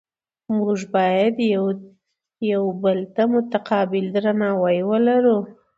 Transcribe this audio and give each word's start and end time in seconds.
موږ 0.55 0.79
باید 0.95 1.35
یو 2.51 2.63
بل 2.83 2.99
ته 3.15 3.23
متقابل 3.33 4.05
درناوی 4.15 4.79
ولرو 4.89 5.37